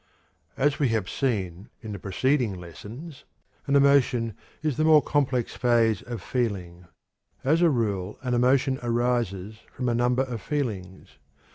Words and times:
As 0.57 0.79
we 0.79 0.89
have 0.89 1.07
seen 1.07 1.69
in 1.83 1.91
the 1.91 1.99
preceding 1.99 2.55
lessons, 2.55 3.23
an 3.67 3.75
emotion 3.75 4.33
is 4.63 4.75
the 4.75 4.83
more 4.83 5.03
complex 5.03 5.55
phase 5.55 6.01
of 6.01 6.23
feeling. 6.23 6.87
As 7.43 7.61
a 7.61 7.69
rule 7.69 8.17
an 8.23 8.33
emotion 8.33 8.79
arises 8.81 9.59
from 9.71 9.87
a 9.87 9.93
number 9.93 10.23
of 10.23 10.41
feelings. 10.41 11.19